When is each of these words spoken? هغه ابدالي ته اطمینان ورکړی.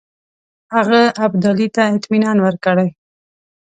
هغه 0.75 1.01
ابدالي 1.25 1.67
ته 1.75 1.81
اطمینان 1.97 2.37
ورکړی. 2.41 2.87